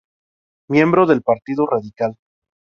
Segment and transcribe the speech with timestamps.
[0.67, 2.17] Miembro del Partido Radical.